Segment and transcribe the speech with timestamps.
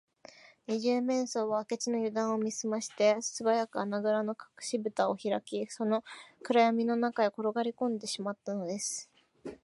[0.65, 6.03] 二十面相は明智のゆだんを見すまして、すばやく穴ぐらのかくしぶたをひらき、その
[6.41, 9.11] 暗やみの中へころがりこんでしまったのです